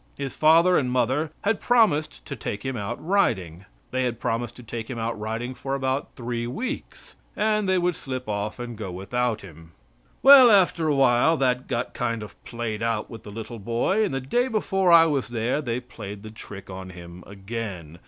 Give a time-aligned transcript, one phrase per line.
[0.17, 3.65] His father and mother had promised to take him out riding.
[3.91, 7.95] They had promised to take him out riding for about three weeks, and they would
[7.95, 9.73] slip off and go without him.
[10.23, 14.19] Well, after while that got kind of played out with the little boy, and the
[14.19, 17.99] day before I was there they played the trick on him again.